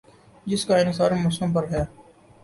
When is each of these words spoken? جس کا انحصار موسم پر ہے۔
جس 0.45 0.65
کا 0.65 0.77
انحصار 0.77 1.11
موسم 1.11 1.53
پر 1.53 1.67
ہے۔ 1.71 1.83